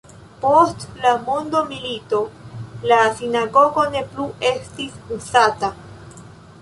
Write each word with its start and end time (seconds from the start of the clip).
Post 0.43 0.85
la 1.01 1.09
mondomilito 1.27 2.21
la 2.93 2.99
sinagogo 3.21 3.85
ne 3.97 4.03
plu 4.15 4.27
estis 4.53 4.97
uzata. 5.19 5.71